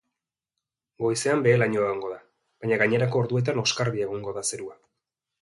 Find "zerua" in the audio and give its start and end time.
4.53-4.77